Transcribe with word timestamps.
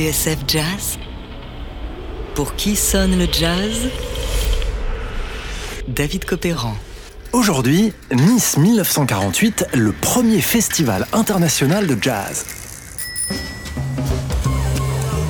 TSF 0.00 0.38
Jazz 0.48 0.98
Pour 2.34 2.54
qui 2.54 2.74
sonne 2.74 3.18
le 3.18 3.26
jazz? 3.30 3.90
David 5.88 6.24
Copéran. 6.24 6.74
Aujourd'hui, 7.34 7.92
Nice 8.10 8.56
1948, 8.56 9.66
le 9.74 9.92
premier 9.92 10.40
festival 10.40 11.06
international 11.12 11.86
de 11.86 11.98
jazz. 12.00 12.46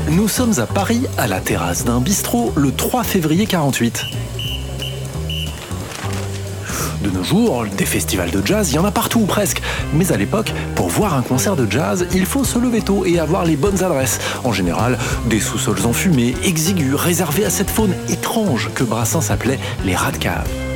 Nous 0.08 0.28
sommes 0.28 0.60
à 0.60 0.66
Paris, 0.66 1.02
à 1.18 1.26
la 1.26 1.40
terrasse 1.40 1.84
d'un 1.84 2.00
bistrot, 2.00 2.52
le 2.54 2.70
3 2.70 3.02
février 3.02 3.46
48. 3.46 4.04
De 7.02 7.10
nos 7.10 7.24
jours, 7.24 7.64
des 7.78 7.86
festivals 7.86 8.30
de 8.30 8.46
jazz, 8.46 8.70
il 8.70 8.76
y 8.76 8.78
en 8.78 8.84
a 8.84 8.90
partout 8.90 9.20
presque. 9.20 9.62
Mais 9.94 10.12
à 10.12 10.16
l'époque, 10.16 10.52
pour 10.74 10.88
voir 10.88 11.14
un 11.14 11.22
concert 11.22 11.56
de 11.56 11.70
jazz, 11.70 12.06
il 12.12 12.26
faut 12.26 12.44
se 12.44 12.58
lever 12.58 12.82
tôt 12.82 13.06
et 13.06 13.18
avoir 13.18 13.44
les 13.44 13.56
bonnes 13.56 13.82
adresses. 13.82 14.18
En 14.44 14.52
général, 14.52 14.98
des 15.26 15.40
sous-sols 15.40 15.86
enfumés, 15.86 16.34
exigus, 16.44 16.94
réservés 16.94 17.46
à 17.46 17.50
cette 17.50 17.70
faune 17.70 17.94
étrange 18.10 18.70
que 18.74 18.84
Brassens 18.84 19.30
appelait 19.30 19.60
les 19.84 19.96
rats 19.96 20.12
de 20.12 20.18
cave. 20.18 20.69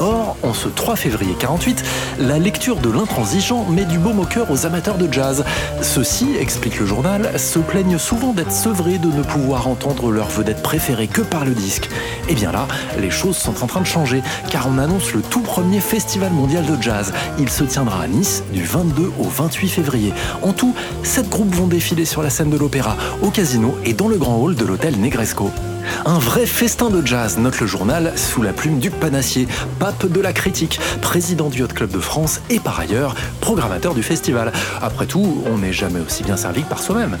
Or, 0.00 0.36
en 0.42 0.54
ce 0.54 0.68
3 0.68 0.96
février 0.96 1.34
48, 1.38 1.84
la 2.20 2.38
lecture 2.38 2.76
de 2.76 2.90
l'intransigeant 2.90 3.64
met 3.64 3.84
du 3.84 3.98
baume 3.98 4.20
au 4.20 4.24
cœur 4.24 4.50
aux 4.50 4.64
amateurs 4.64 4.96
de 4.96 5.12
jazz. 5.12 5.44
Ceux-ci, 5.82 6.36
explique 6.38 6.78
le 6.78 6.86
journal, 6.86 7.38
se 7.38 7.58
plaignent 7.58 7.98
souvent 7.98 8.32
d'être 8.32 8.52
sevrés 8.52 8.98
de 8.98 9.08
ne 9.08 9.22
pouvoir 9.22 9.66
entendre 9.66 10.10
leur 10.10 10.28
vedette 10.28 10.62
préférée 10.62 11.08
que 11.08 11.22
par 11.22 11.44
le 11.44 11.52
disque. 11.52 11.88
Et 12.28 12.34
bien 12.34 12.52
là, 12.52 12.68
les 13.00 13.10
choses 13.10 13.36
sont 13.36 13.62
en 13.62 13.66
train 13.66 13.80
de 13.80 13.86
changer, 13.86 14.22
car 14.50 14.68
on 14.68 14.78
annonce 14.78 15.12
le 15.12 15.22
tout 15.22 15.40
premier 15.40 15.80
festival 15.80 16.32
mondial 16.32 16.64
de 16.64 16.80
jazz. 16.80 17.12
Il 17.38 17.48
se 17.48 17.64
tiendra 17.64 18.02
à 18.02 18.06
Nice 18.06 18.44
du 18.52 18.62
22 18.62 19.10
au 19.18 19.24
28 19.24 19.68
février. 19.68 20.12
En 20.42 20.52
tout, 20.52 20.74
sept 21.02 21.28
groupes 21.28 21.54
vont 21.54 21.66
défiler 21.66 22.04
sur 22.04 22.22
la 22.22 22.30
scène 22.30 22.50
de 22.50 22.56
l'opéra, 22.56 22.96
au 23.22 23.30
casino 23.30 23.76
et 23.84 23.94
dans 23.94 24.08
le 24.08 24.16
grand 24.16 24.36
hall 24.36 24.54
de 24.54 24.64
l'hôtel 24.64 24.98
Negresco. 24.98 25.50
Un 26.06 26.18
vrai 26.18 26.46
festin 26.46 26.90
de 26.90 27.06
jazz, 27.06 27.38
note 27.38 27.60
le 27.60 27.66
journal, 27.66 28.12
sous 28.16 28.42
la 28.42 28.52
plume 28.52 28.78
du 28.78 28.90
Panassier, 28.90 29.48
pape 29.78 30.06
de 30.06 30.20
la 30.20 30.32
critique, 30.32 30.80
président 31.00 31.48
du 31.48 31.62
Hot 31.62 31.68
Club 31.68 31.90
de 31.90 32.00
France 32.00 32.40
et 32.50 32.60
par 32.60 32.78
ailleurs 32.80 33.14
programmateur 33.40 33.94
du 33.94 34.02
festival. 34.02 34.52
Après 34.82 35.06
tout, 35.06 35.42
on 35.46 35.58
n'est 35.58 35.72
jamais 35.72 36.00
aussi 36.00 36.22
bien 36.22 36.36
servi 36.36 36.62
que 36.62 36.68
par 36.68 36.80
soi-même. 36.80 37.18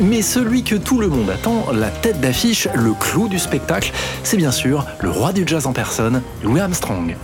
Mais 0.00 0.22
celui 0.22 0.62
que 0.62 0.74
tout 0.74 1.00
le 1.00 1.08
monde 1.08 1.28
attend, 1.30 1.66
la 1.72 1.88
tête 1.88 2.20
d'affiche, 2.20 2.68
le 2.74 2.92
clou 2.94 3.28
du 3.28 3.38
spectacle, 3.38 3.92
c'est 4.22 4.36
bien 4.36 4.52
sûr 4.52 4.86
le 5.00 5.10
roi 5.10 5.32
du 5.32 5.44
jazz 5.46 5.66
en 5.66 5.72
personne, 5.72 6.22
Louis 6.42 6.60
Armstrong. 6.60 7.16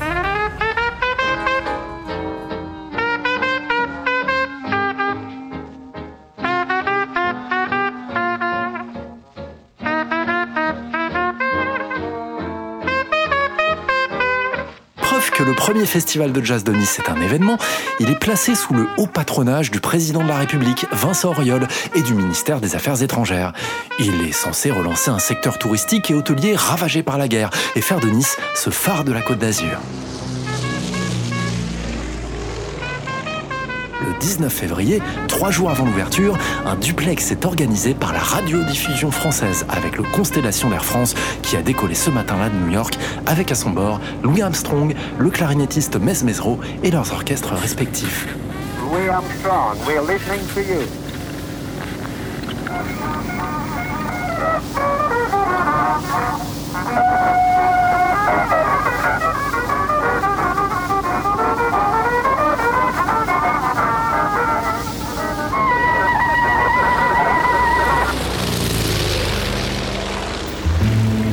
Le 15.44 15.55
premier 15.55 15.86
festival 15.86 16.33
de 16.33 16.42
jazz 16.42 16.64
de 16.64 16.72
Nice 16.72 16.98
est 16.98 17.11
un 17.11 17.20
événement, 17.20 17.58
il 18.00 18.11
est 18.11 18.19
placé 18.19 18.55
sous 18.55 18.75
le 18.75 18.86
haut 18.97 19.06
patronage 19.06 19.70
du 19.70 19.81
président 19.81 20.22
de 20.22 20.28
la 20.28 20.36
République, 20.36 20.87
Vincent 20.93 21.31
Auriol, 21.31 21.66
et 21.94 22.03
du 22.03 22.15
ministère 22.15 22.60
des 22.60 22.75
Affaires 22.75 23.03
étrangères. 23.03 23.53
Il 23.98 24.22
est 24.22 24.32
censé 24.32 24.71
relancer 24.71 25.10
un 25.10 25.19
secteur 25.19 25.59
touristique 25.59 26.10
et 26.10 26.15
hôtelier 26.15 26.54
ravagé 26.56 27.03
par 27.03 27.19
la 27.19 27.28
guerre 27.28 27.50
et 27.77 27.81
faire 27.81 28.00
de 28.00 28.09
Nice 28.09 28.37
ce 28.54 28.71
phare 28.71 29.04
de 29.04 29.12
la 29.12 29.22
Côte 29.22 29.38
d'Azur. 29.38 29.78
19 34.21 34.53
février, 34.53 35.03
trois 35.29 35.51
jours 35.51 35.71
avant 35.71 35.84
l'ouverture, 35.84 36.37
un 36.67 36.77
duplex 36.77 37.31
est 37.31 37.45
organisé 37.45 37.95
par 37.95 38.12
la 38.12 38.19
radiodiffusion 38.19 39.11
française 39.11 39.67
avec 39.69 39.97
le 39.97 40.03
Constellation 40.03 40.71
d'Air 40.71 40.84
France 40.84 41.15
qui 41.43 41.56
a 41.56 41.62
décollé 41.62 41.95
ce 41.95 42.11
matin-là 42.11 42.51
de 42.51 42.57
New 42.57 42.71
York 42.71 42.95
avec 43.27 43.51
à 43.53 43.55
son 43.55 43.71
bord 43.71 44.01
Louis 44.23 44.43
Armstrong, 44.43 44.95
le 45.19 45.31
clarinettiste 45.31 45.97
Mez 46.01 46.23
Mesro 46.25 46.59
et 46.83 46.91
leurs 46.91 47.12
orchestres 47.12 47.55
respectifs. 47.55 48.27
Louis 48.81 49.09
Armstrong, 49.09 49.77
we're 49.87 50.03
listening 50.03 50.41
to 50.55 50.61
you. 50.61 50.83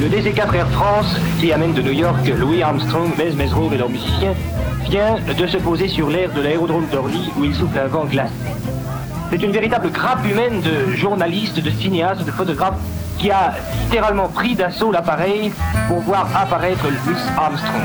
Le 0.05 0.11
DC-4 0.11 0.53
Air 0.53 0.69
France, 0.69 1.15
qui 1.39 1.51
amène 1.51 1.73
de 1.73 1.81
New 1.81 1.91
York 1.91 2.27
Louis 2.37 2.61
Armstrong, 2.61 3.09
Mez 3.17 3.31
Mesro 3.31 3.71
et 3.73 3.77
leurs 3.77 3.89
musiciens, 3.89 4.35
vient 4.87 5.15
de 5.35 5.47
se 5.47 5.57
poser 5.57 5.87
sur 5.87 6.11
l'air 6.11 6.31
de 6.31 6.41
l'aérodrome 6.41 6.85
d'Orly 6.91 7.31
où 7.35 7.43
il 7.43 7.55
souffle 7.55 7.79
un 7.79 7.87
vent 7.87 8.05
glacé. 8.05 8.31
C'est 9.31 9.41
une 9.41 9.51
véritable 9.51 9.89
grappe 9.89 10.23
humaine 10.23 10.61
de 10.61 10.91
journalistes, 10.95 11.59
de 11.59 11.71
cinéastes, 11.71 12.23
de 12.23 12.29
photographes 12.29 12.77
qui 13.17 13.31
a 13.31 13.55
littéralement 13.81 14.27
pris 14.27 14.53
d'assaut 14.53 14.91
l'appareil 14.91 15.51
pour 15.87 16.01
voir 16.01 16.29
apparaître 16.35 16.85
Louis 16.85 17.17
Armstrong. 17.35 17.81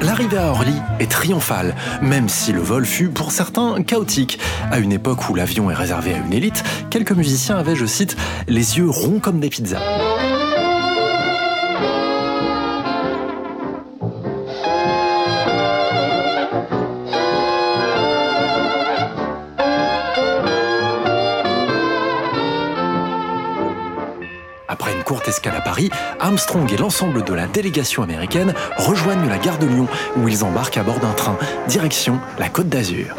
L'arrivée 0.00 0.38
à 0.38 0.50
Orly 0.50 0.80
est 1.00 1.10
triomphale, 1.10 1.74
même 2.02 2.28
si 2.28 2.52
le 2.52 2.60
vol 2.60 2.86
fut 2.86 3.08
pour 3.08 3.32
certains 3.32 3.82
chaotique. 3.82 4.38
À 4.70 4.78
une 4.78 4.92
époque 4.92 5.28
où 5.28 5.34
l'avion 5.34 5.72
est 5.72 5.74
réservé 5.74 6.14
à 6.14 6.18
une 6.18 6.32
élite, 6.32 6.62
quelques 6.88 7.10
musiciens 7.10 7.56
avaient, 7.56 7.74
je 7.74 7.84
cite, 7.84 8.16
les 8.46 8.78
yeux 8.78 8.88
ronds 8.88 9.18
comme 9.18 9.40
des 9.40 9.48
pizzas. 9.48 10.37
À 25.28 25.60
Paris, 25.60 25.90
Armstrong 26.20 26.72
et 26.72 26.78
l'ensemble 26.78 27.22
de 27.22 27.34
la 27.34 27.46
délégation 27.46 28.02
américaine 28.02 28.54
rejoignent 28.78 29.28
la 29.28 29.36
gare 29.36 29.58
de 29.58 29.66
Lyon 29.66 29.86
où 30.16 30.26
ils 30.26 30.42
embarquent 30.42 30.78
à 30.78 30.82
bord 30.82 31.00
d'un 31.00 31.12
train, 31.12 31.36
direction 31.68 32.18
la 32.38 32.48
Côte 32.48 32.70
d'Azur. 32.70 33.14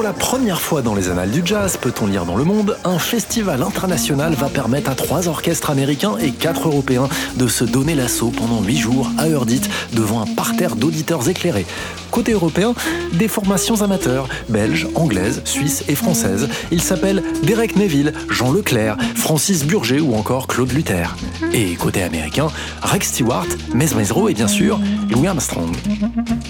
Pour 0.00 0.04
la 0.04 0.12
première 0.12 0.60
fois 0.60 0.82
dans 0.82 0.94
les 0.94 1.08
annales 1.08 1.30
du 1.30 1.42
jazz, 1.44 1.76
peut-on 1.76 2.06
lire 2.06 2.24
dans 2.24 2.36
le 2.36 2.44
monde, 2.44 2.78
un 2.84 2.98
festival 2.98 3.62
international 3.62 4.34
va 4.34 4.48
permettre 4.48 4.90
à 4.90 4.94
trois 4.94 5.26
orchestres 5.26 5.68
américains 5.68 6.16
et 6.18 6.30
quatre 6.30 6.68
européens 6.68 7.08
de 7.36 7.48
se 7.48 7.64
donner 7.64 7.94
l'assaut 7.94 8.30
pendant 8.30 8.62
huit 8.62 8.78
jours 8.78 9.10
à 9.18 9.26
heure 9.26 9.46
dite 9.46 9.68
devant 9.92 10.22
un 10.22 10.26
parterre 10.26 10.76
d'auditeurs 10.76 11.28
éclairés. 11.28 11.66
Côté 12.10 12.32
européen, 12.32 12.74
des 13.12 13.28
formations 13.28 13.82
amateurs, 13.82 14.28
belges, 14.48 14.88
anglaises, 14.94 15.42
suisses 15.44 15.84
et 15.88 15.94
françaises. 15.94 16.48
Ils 16.70 16.82
s'appellent 16.82 17.22
Derek 17.42 17.76
Neville, 17.76 18.12
Jean 18.28 18.52
Leclerc, 18.52 18.96
Francis 19.14 19.64
Burger 19.64 20.00
ou 20.00 20.14
encore 20.14 20.46
Claude 20.46 20.72
Luther. 20.72 21.16
Et 21.52 21.74
côté 21.74 22.02
américain, 22.02 22.48
Rex 22.82 23.08
Stewart, 23.08 23.46
Mez 23.74 23.94
Mesro 23.96 24.28
et 24.28 24.34
bien 24.34 24.48
sûr 24.48 24.80
Louis 25.10 25.28
Armstrong. 25.28 25.70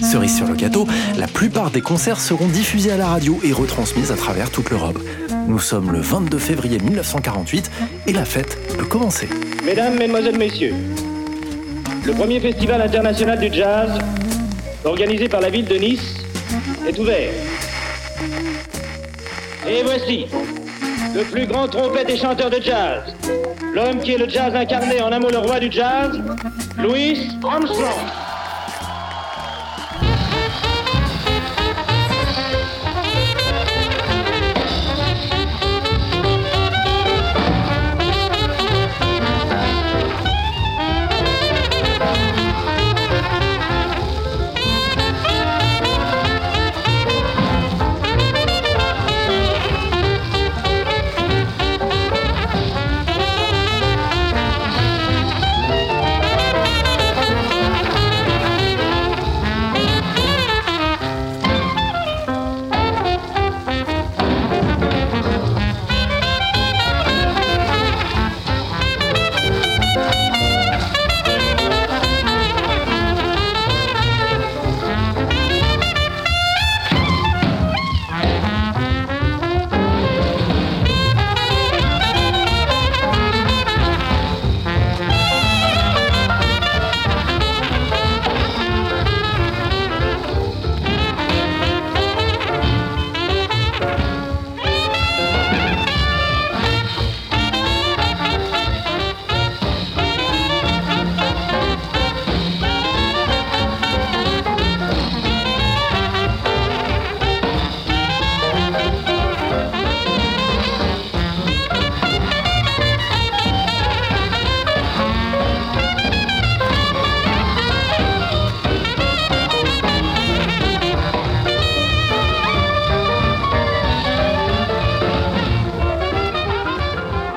Cerise 0.01 0.35
sur 0.35 0.47
le 0.47 0.55
gâteau, 0.55 0.87
la 1.17 1.27
plupart 1.27 1.71
des 1.71 1.81
concerts 1.81 2.19
seront 2.19 2.47
diffusés 2.47 2.91
à 2.91 2.97
la 2.97 3.07
radio 3.07 3.39
et 3.43 3.53
retransmis 3.53 4.11
à 4.11 4.15
travers 4.15 4.49
toute 4.49 4.69
l'Europe. 4.69 4.99
Nous 5.47 5.59
sommes 5.59 5.91
le 5.91 5.99
22 5.99 6.37
février 6.37 6.79
1948 6.79 7.71
et 8.07 8.13
la 8.13 8.25
fête 8.25 8.57
peut 8.77 8.85
commencer. 8.85 9.27
Mesdames, 9.65 9.95
Mesdemoiselles, 9.97 10.37
Messieurs, 10.37 10.73
le 12.05 12.13
premier 12.13 12.39
festival 12.39 12.81
international 12.81 13.39
du 13.39 13.53
jazz, 13.53 13.99
organisé 14.83 15.29
par 15.29 15.41
la 15.41 15.49
ville 15.49 15.65
de 15.65 15.75
Nice, 15.75 16.17
est 16.87 16.97
ouvert. 16.97 17.31
Et 19.67 19.83
voici 19.83 20.27
le 21.15 21.23
plus 21.23 21.45
grand 21.45 21.67
trompette 21.67 22.09
et 22.09 22.17
chanteur 22.17 22.49
de 22.49 22.61
jazz, 22.61 23.03
l'homme 23.73 23.99
qui 23.99 24.13
est 24.13 24.17
le 24.17 24.29
jazz 24.29 24.55
incarné, 24.55 25.01
en 25.01 25.11
un 25.11 25.19
mot 25.19 25.29
le 25.29 25.39
roi 25.39 25.59
du 25.59 25.71
jazz, 25.71 26.21
Louis 26.77 27.27
Armstrong. 27.43 28.20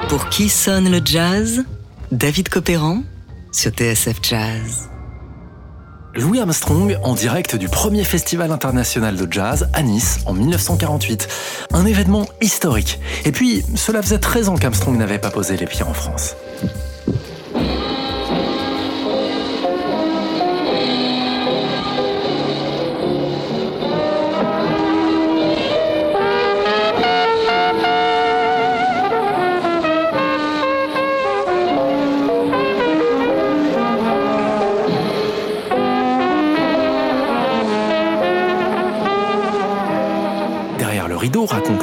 Pour 0.09 0.29
qui 0.29 0.49
sonne 0.49 0.91
le 0.91 1.01
jazz? 1.05 1.65
David 2.13 2.49
Copéran 2.49 3.03
sur 3.53 3.71
TSF 3.71 4.19
Jazz. 4.23 4.91
Louis 6.15 6.41
Armstrong 6.41 6.97
en 7.03 7.15
direct 7.15 7.57
du 7.57 7.69
premier 7.69 8.05
festival 8.05 8.53
international 8.53 9.17
de 9.17 9.33
jazz 9.33 9.69
à 9.73 9.83
Nice 9.83 10.21
en 10.27 10.35
1948. 10.35 11.29
Un 11.73 11.87
événement 11.87 12.27
historique. 12.41 13.01
Et 13.25 13.33
puis, 13.33 13.65
cela 13.75 14.03
faisait 14.03 14.19
13 14.19 14.51
ans 14.51 14.57
qu'Armstrong 14.57 14.97
n'avait 14.97 15.19
pas 15.19 15.31
posé 15.31 15.57
les 15.57 15.67
pieds 15.67 15.85
en 15.85 15.95
France. 15.95 16.37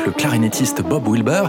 Le 0.05 0.11
clarinettiste 0.11 0.81
Bob 0.81 1.07
Wilber, 1.07 1.43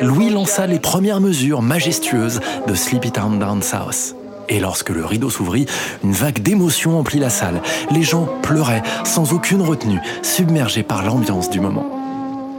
Louis 0.00 0.30
lança 0.30 0.66
les 0.66 0.78
premières 0.78 1.20
mesures 1.20 1.62
majestueuses 1.62 2.40
de 2.66 2.74
Sleepy 2.74 3.12
Town 3.12 3.38
Down 3.38 3.62
South. 3.62 4.16
Et 4.48 4.60
lorsque 4.60 4.90
le 4.90 5.04
rideau 5.04 5.30
s'ouvrit, 5.30 5.66
une 6.04 6.12
vague 6.12 6.40
d'émotion 6.40 6.98
emplit 6.98 7.18
la 7.18 7.30
salle. 7.30 7.62
Les 7.90 8.02
gens 8.02 8.28
pleuraient 8.42 8.82
sans 9.04 9.32
aucune 9.32 9.62
retenue, 9.62 10.00
submergés 10.22 10.82
par 10.82 11.04
l'ambiance 11.04 11.50
du 11.50 11.60
moment. 11.60 11.86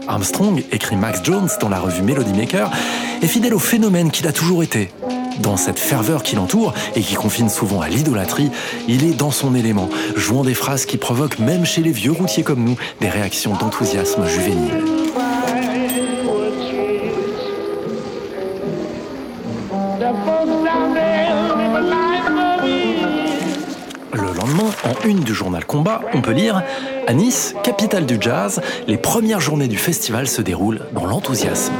Armstrong, 0.07 0.63
écrit 0.71 0.95
Max 0.95 1.21
Jones 1.23 1.49
dans 1.61 1.69
la 1.69 1.79
revue 1.79 2.01
Melody 2.01 2.33
Maker, 2.33 2.71
est 3.21 3.27
fidèle 3.27 3.53
au 3.53 3.59
phénomène 3.59 4.11
qu'il 4.11 4.27
a 4.27 4.33
toujours 4.33 4.63
été, 4.63 4.89
dans 5.39 5.57
cette 5.57 5.79
ferveur 5.79 6.23
qui 6.23 6.35
l'entoure 6.35 6.73
et 6.95 7.01
qui 7.01 7.15
confine 7.15 7.49
souvent 7.49 7.81
à 7.81 7.89
l'idolâtrie, 7.89 8.51
il 8.87 9.03
est 9.03 9.13
dans 9.13 9.31
son 9.31 9.55
élément, 9.55 9.89
jouant 10.15 10.43
des 10.43 10.53
phrases 10.53 10.85
qui 10.85 10.97
provoquent 10.97 11.39
même 11.39 11.65
chez 11.65 11.81
les 11.81 11.91
vieux 11.91 12.11
routiers 12.11 12.43
comme 12.43 12.63
nous 12.63 12.77
des 13.01 13.09
réactions 13.09 13.55
d'enthousiasme 13.55 14.27
juvénile. 14.27 15.02
On 25.75 26.21
peut 26.21 26.31
lire 26.31 26.63
À 27.07 27.13
Nice, 27.13 27.55
capitale 27.63 28.05
du 28.05 28.17
jazz, 28.19 28.61
les 28.87 28.97
premières 28.97 29.41
journées 29.41 29.67
du 29.67 29.77
festival 29.77 30.27
se 30.27 30.41
déroulent 30.41 30.81
dans 30.93 31.05
l'enthousiasme. 31.05 31.73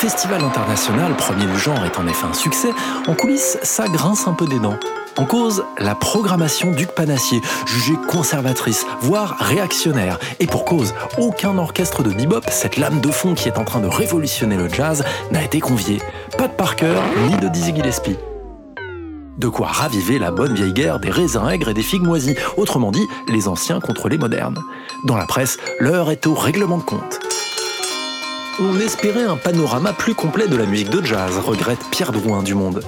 festival 0.00 0.42
international, 0.42 1.14
premier 1.16 1.46
du 1.46 1.58
genre, 1.58 1.84
est 1.84 1.98
en 1.98 2.06
effet 2.06 2.24
un 2.24 2.32
succès, 2.32 2.70
en 3.06 3.14
coulisses, 3.14 3.58
ça 3.62 3.86
grince 3.86 4.26
un 4.26 4.32
peu 4.32 4.46
des 4.46 4.58
dents. 4.58 4.78
En 5.20 5.26
cause, 5.26 5.64
la 5.78 5.94
programmation 5.94 6.70
Duc 6.70 6.92
Panassier, 6.92 7.42
jugée 7.66 7.98
conservatrice, 8.08 8.86
voire 9.02 9.36
réactionnaire. 9.38 10.18
Et 10.38 10.46
pour 10.46 10.64
cause, 10.64 10.94
aucun 11.18 11.58
orchestre 11.58 12.02
de 12.02 12.08
bebop, 12.08 12.40
cette 12.48 12.78
lame 12.78 13.02
de 13.02 13.10
fond 13.10 13.34
qui 13.34 13.46
est 13.46 13.58
en 13.58 13.64
train 13.64 13.80
de 13.80 13.86
révolutionner 13.86 14.56
le 14.56 14.70
jazz, 14.70 15.04
n'a 15.30 15.44
été 15.44 15.60
convié. 15.60 16.00
Pas 16.38 16.48
de 16.48 16.54
Parker, 16.54 16.94
ni 17.28 17.36
de 17.36 17.48
Dizzy 17.48 17.74
Gillespie. 17.74 18.16
De 19.36 19.48
quoi 19.48 19.66
raviver 19.66 20.18
la 20.18 20.30
bonne 20.30 20.54
vieille 20.54 20.72
guerre 20.72 21.00
des 21.00 21.10
raisins 21.10 21.46
aigres 21.50 21.68
et 21.68 21.74
des 21.74 21.82
figues 21.82 22.06
moisies, 22.06 22.36
autrement 22.56 22.90
dit, 22.90 23.06
les 23.28 23.46
anciens 23.46 23.80
contre 23.80 24.08
les 24.08 24.16
modernes. 24.16 24.58
Dans 25.04 25.18
la 25.18 25.26
presse, 25.26 25.58
l'heure 25.80 26.10
est 26.10 26.26
au 26.26 26.32
règlement 26.32 26.78
de 26.78 26.82
compte. 26.82 27.20
On 28.58 28.80
espérait 28.80 29.24
un 29.24 29.36
panorama 29.36 29.92
plus 29.92 30.14
complet 30.14 30.48
de 30.48 30.56
la 30.56 30.64
musique 30.64 30.88
de 30.88 31.04
jazz, 31.04 31.36
regrette 31.36 31.84
Pierre 31.90 32.12
Drouin 32.12 32.42
du 32.42 32.54
Monde. 32.54 32.82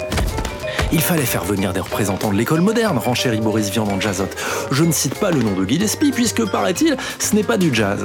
Il 0.93 1.01
fallait 1.01 1.23
faire 1.23 1.45
venir 1.45 1.73
des 1.73 1.81
représentants 1.81 2.31
de 2.31 2.37
l'école 2.37 2.61
moderne, 2.61 2.99
renchérit 2.99 3.41
Boris 3.41 3.71
Vian 3.71 3.85
dans 3.85 3.99
Jazzote. 3.99 4.37
Je 4.71 4.85
ne 4.85 4.93
cite 4.93 5.15
pas 5.19 5.31
le 5.31 5.43
nom 5.43 5.53
de 5.53 5.67
Gillespie, 5.67 6.13
puisque, 6.13 6.45
paraît-il, 6.45 6.99
ce 7.19 7.35
n'est 7.35 7.43
pas 7.43 7.57
du 7.57 7.75
jazz. 7.75 8.05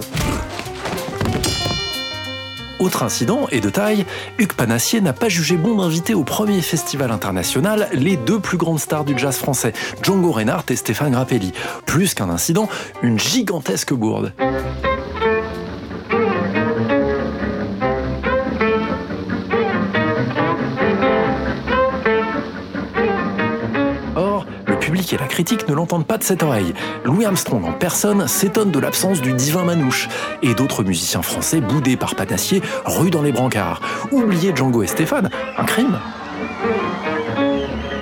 Autre 2.79 3.03
incident, 3.03 3.47
et 3.51 3.59
de 3.59 3.69
taille, 3.69 4.05
Hugues 4.37 4.53
Panassier 4.53 5.01
n'a 5.01 5.11
pas 5.11 5.27
jugé 5.27 5.57
bon 5.57 5.75
d'inviter 5.75 6.13
au 6.13 6.23
premier 6.23 6.61
festival 6.61 7.11
international 7.11 7.89
les 7.91 8.15
deux 8.15 8.39
plus 8.39 8.57
grandes 8.57 8.79
stars 8.79 9.03
du 9.03 9.17
jazz 9.17 9.35
français, 9.35 9.73
Django 10.01 10.31
Reinhardt 10.31 10.65
et 10.69 10.75
Stéphane 10.77 11.11
Grappelli. 11.11 11.51
Plus 11.85 12.13
qu'un 12.13 12.29
incident, 12.29 12.69
une 13.01 13.19
gigantesque 13.19 13.93
bourde. 13.93 14.31
La 25.17 25.27
critique 25.27 25.67
ne 25.67 25.73
l'entendent 25.73 26.05
pas 26.05 26.17
de 26.17 26.23
cette 26.23 26.43
oreille. 26.43 26.73
Louis 27.03 27.25
Armstrong 27.25 27.65
en 27.65 27.73
personne 27.73 28.27
s'étonne 28.27 28.71
de 28.71 28.79
l'absence 28.79 29.21
du 29.21 29.33
divin 29.33 29.63
Manouche 29.63 30.09
et 30.41 30.53
d'autres 30.53 30.83
musiciens 30.83 31.21
français 31.21 31.61
boudés 31.61 31.97
par 31.97 32.15
Panassier, 32.15 32.61
rue 32.85 33.09
dans 33.09 33.21
les 33.21 33.31
brancards. 33.31 33.81
Oubliez 34.11 34.55
Django 34.55 34.83
et 34.83 34.87
Stéphane, 34.87 35.29
un 35.57 35.65
crime 35.65 35.99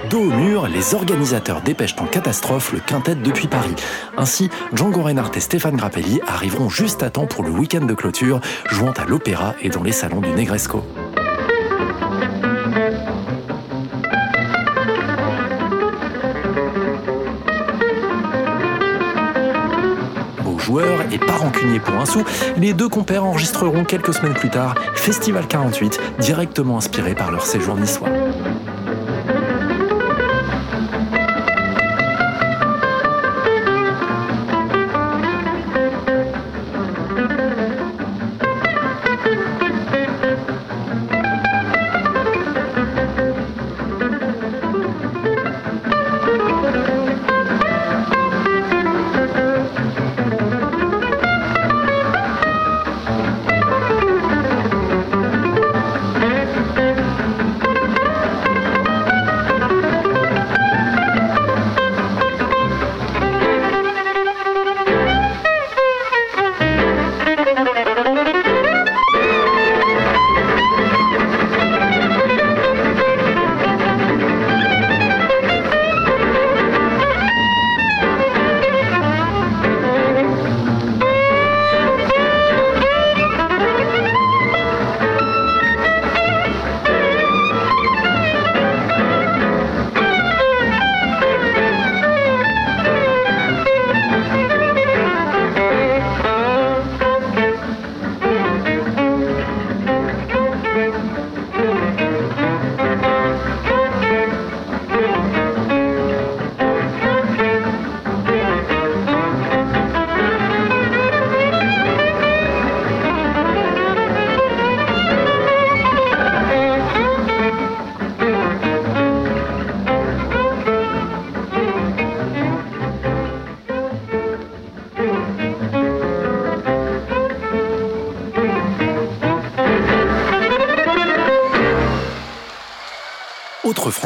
Dos 0.09 0.19
au 0.19 0.31
mur, 0.31 0.67
les 0.67 0.93
organisateurs 0.93 1.61
dépêchent 1.61 1.95
en 1.99 2.05
catastrophe 2.05 2.71
le 2.71 2.79
quintet 2.79 3.15
depuis 3.15 3.47
Paris. 3.47 3.73
Ainsi, 4.17 4.49
Django 4.73 5.01
Reinhardt 5.01 5.35
et 5.35 5.39
Stéphane 5.39 5.75
Grappelli 5.75 6.21
arriveront 6.27 6.69
juste 6.69 7.01
à 7.01 7.09
temps 7.09 7.25
pour 7.25 7.43
le 7.43 7.49
week-end 7.49 7.85
de 7.85 7.93
clôture, 7.93 8.39
jouant 8.69 8.91
à 8.91 9.05
l'opéra 9.05 9.55
et 9.61 9.69
dans 9.69 9.83
les 9.83 9.91
salons 9.91 10.21
du 10.21 10.29
Negresco. 10.29 10.83
Rancunier 21.45 21.79
pour 21.79 21.95
un 21.95 22.05
sou, 22.05 22.23
les 22.57 22.73
deux 22.73 22.89
compères 22.89 23.23
enregistreront 23.23 23.83
quelques 23.83 24.13
semaines 24.13 24.33
plus 24.33 24.49
tard 24.49 24.75
Festival 24.95 25.47
48, 25.47 25.99
directement 26.19 26.77
inspiré 26.77 27.15
par 27.15 27.31
leur 27.31 27.45
séjour 27.45 27.75
niçois. 27.75 28.09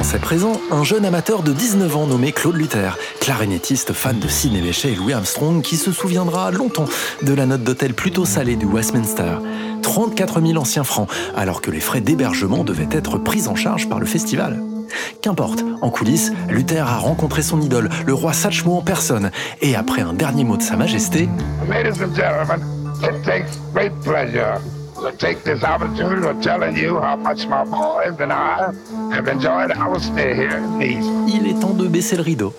Français 0.10 0.22
présent, 0.24 0.62
un 0.72 0.84
jeune 0.84 1.06
amateur 1.06 1.44
de 1.44 1.54
19 1.54 1.96
ans 1.96 2.08
nommé 2.08 2.32
Claude 2.32 2.56
Luther, 2.56 2.98
clarinettiste 3.20 3.94
fan 3.94 4.18
de 4.18 4.28
Sidney 4.28 4.60
Bechet 4.60 4.94
et 4.94 4.96
Louis 4.96 5.14
Armstrong 5.14 5.62
qui 5.62 5.78
se 5.78 5.92
souviendra 5.92 6.50
longtemps 6.50 6.88
de 7.22 7.32
la 7.32 7.46
note 7.46 7.62
d'hôtel 7.62 7.94
plutôt 7.94 8.26
salée 8.26 8.56
du 8.56 8.66
Westminster. 8.66 9.36
34 9.84 10.42
000 10.42 10.58
anciens 10.58 10.84
francs, 10.84 11.08
alors 11.38 11.62
que 11.62 11.70
les 11.70 11.80
frais 11.80 12.02
d'hébergement 12.02 12.64
devaient 12.64 12.90
être 12.92 13.20
pris 13.20 13.48
en 13.48 13.54
charge 13.54 13.88
par 13.88 14.00
le 14.00 14.08
festival. 14.08 14.60
Qu'importe, 15.22 15.64
en 15.84 15.92
coulisses, 15.92 16.32
Luther 16.50 16.88
a 16.88 16.98
rencontré 16.98 17.44
son 17.44 17.62
idole, 17.62 17.92
le 18.08 18.14
roi 18.16 18.34
Satchmo 18.34 18.78
en 18.78 18.82
personne, 18.82 19.30
et 19.62 19.76
après 19.76 20.02
un 20.02 20.14
dernier 20.14 20.44
mot 20.44 20.58
de 20.58 20.64
sa 20.64 20.76
majesté, 20.76 21.30
Ladies 21.70 22.02
and 22.02 22.16
gentlemen, 22.16 22.66
it 23.04 23.24
takes 23.24 23.60
great 23.76 23.94
pleasure 24.02 24.60
to 25.02 25.12
take 25.18 25.44
this 25.44 25.64
opportunity 25.64 26.28
of 26.28 26.42
telling 26.42 26.76
you 26.78 27.00
how 27.00 27.16
much 27.16 27.48
my 27.48 27.64
boys 27.64 28.20
and 28.20 28.32
I 28.32 28.72
have 29.12 29.28
enjoyed 29.28 29.72
our 29.78 30.00
stay 30.00 30.36
here 30.36 30.58
in 30.58 30.78
Nice. 30.80 31.06
il 31.28 31.48
est 31.48 31.60
temps 31.60 31.74
de 31.74 31.88
baisser 31.88 32.16
le 32.16 32.24
rideau. 32.24 32.54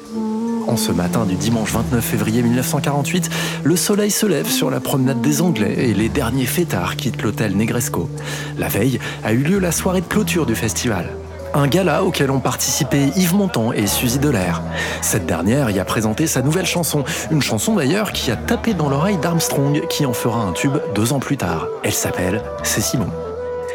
En 0.66 0.76
ce 0.76 0.92
matin 0.92 1.24
du 1.24 1.34
dimanche 1.34 1.72
29 1.72 2.04
février 2.04 2.42
1948, 2.42 3.30
le 3.64 3.76
soleil 3.76 4.10
se 4.10 4.26
lève 4.26 4.46
sur 4.46 4.70
la 4.70 4.78
promenade 4.80 5.20
des 5.20 5.42
Anglais 5.42 5.74
et 5.78 5.94
les 5.94 6.08
derniers 6.08 6.46
fêtards 6.46 6.96
quittent 6.96 7.22
l'hôtel 7.22 7.56
Negresco. 7.56 8.08
La 8.58 8.68
veille 8.68 9.00
a 9.24 9.32
eu 9.32 9.38
lieu 9.42 9.58
la 9.58 9.72
soirée 9.72 10.00
de 10.00 10.06
clôture 10.06 10.46
du 10.46 10.54
festival. 10.54 11.08
Un 11.52 11.66
gala 11.66 12.04
auquel 12.04 12.30
ont 12.30 12.38
participé 12.38 13.10
Yves 13.16 13.34
Montand 13.34 13.72
et 13.72 13.86
Suzy 13.86 14.20
Delair. 14.20 14.62
Cette 15.02 15.26
dernière 15.26 15.70
y 15.70 15.80
a 15.80 15.84
présenté 15.84 16.26
sa 16.28 16.42
nouvelle 16.42 16.66
chanson, 16.66 17.04
une 17.30 17.42
chanson 17.42 17.74
d'ailleurs 17.74 18.12
qui 18.12 18.30
a 18.30 18.36
tapé 18.36 18.72
dans 18.72 18.88
l'oreille 18.88 19.18
d'Armstrong, 19.18 19.86
qui 19.88 20.06
en 20.06 20.12
fera 20.12 20.40
un 20.40 20.52
tube 20.52 20.78
deux 20.94 21.12
ans 21.12 21.18
plus 21.18 21.36
tard. 21.36 21.66
Elle 21.82 21.92
s'appelle 21.92 22.42
C'est 22.62 22.80
Simon. 22.80 23.10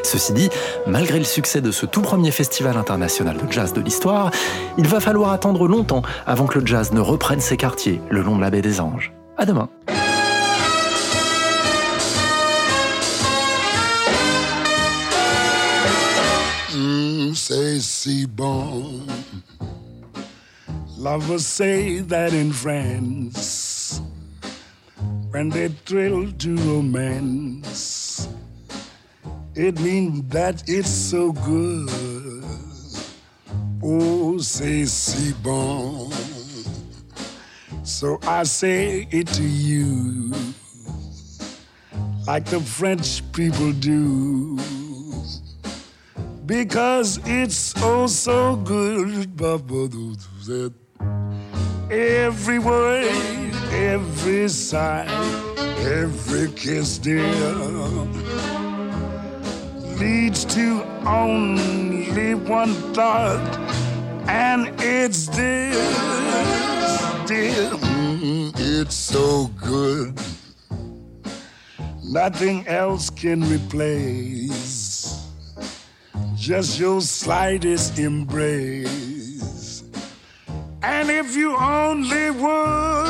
Ceci 0.03 0.33
dit, 0.33 0.49
malgré 0.87 1.17
le 1.17 1.25
succès 1.25 1.61
de 1.61 1.71
ce 1.71 1.85
tout 1.85 2.01
premier 2.01 2.31
festival 2.31 2.77
international 2.77 3.37
de 3.37 3.51
jazz 3.51 3.73
de 3.73 3.81
l'histoire, 3.81 4.31
il 4.77 4.87
va 4.87 4.99
falloir 4.99 5.31
attendre 5.31 5.67
longtemps 5.67 6.03
avant 6.25 6.45
que 6.45 6.59
le 6.59 6.65
jazz 6.65 6.93
ne 6.93 6.99
reprenne 6.99 7.41
ses 7.41 7.57
quartiers 7.57 8.01
le 8.09 8.21
long 8.21 8.37
de 8.37 8.41
la 8.41 8.51
baie 8.51 8.61
des 8.61 8.79
Anges. 8.79 9.11
À 9.37 9.45
demain. 9.45 9.67
Say 17.35 17.79
C-Bone. 17.79 19.05
Lovers 20.97 21.45
say 21.45 21.99
that 21.99 22.33
in 22.33 22.53
France, 22.53 24.01
when 25.31 25.49
they 25.49 25.67
thrill 25.67 26.31
to 26.31 26.55
romance, 26.55 28.29
it 29.53 29.79
means 29.81 30.29
that 30.29 30.63
it's 30.67 30.89
so 30.89 31.33
good. 31.33 32.43
Oh, 33.83 34.37
say 34.37 34.85
C-Bone. 34.85 36.11
So 37.83 38.17
I 38.23 38.43
say 38.43 39.07
it 39.11 39.27
to 39.27 39.43
you, 39.43 40.33
like 42.25 42.45
the 42.45 42.61
French 42.61 43.21
people 43.33 43.73
do 43.73 44.57
because 46.45 47.19
it's 47.25 47.73
oh 47.77 48.07
so 48.07 48.55
good. 48.57 49.41
Every 51.91 52.59
word, 52.59 53.53
every 53.71 54.49
sigh, 54.49 55.07
every 55.79 56.51
kiss, 56.51 56.97
dear, 56.97 57.23
leads 59.99 60.45
to 60.45 60.83
only 61.05 62.35
one 62.35 62.73
thought, 62.93 63.57
and 64.27 64.69
it's 64.79 65.27
this, 65.27 65.77
dear. 67.27 67.69
Mm, 67.71 68.53
it's 68.57 68.95
so 68.95 69.47
good. 69.61 70.19
Nothing 72.03 72.67
else 72.67 73.09
can 73.09 73.41
replace 73.49 74.84
just 76.45 76.79
your 76.79 77.01
slightest 77.01 77.97
embrace. 77.97 79.81
And 80.83 81.09
if 81.09 81.35
you 81.35 81.57
only 81.57 82.29
would 82.29 83.09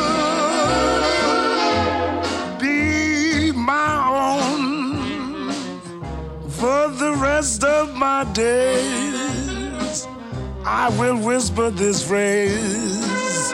be 2.62 3.52
my 3.52 3.92
own 4.24 5.52
for 6.50 6.88
the 6.88 7.14
rest 7.22 7.66
of 7.66 7.94
my 7.94 8.24
days, 8.32 10.08
I 10.66 10.88
will 10.98 11.18
whisper 11.18 11.70
this 11.72 12.08
phrase. 12.08 13.54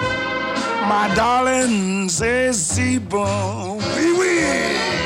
My 0.94 1.12
darling 1.16 2.08
says, 2.08 2.64
Seaborn, 2.64 3.80
wee. 4.20 5.01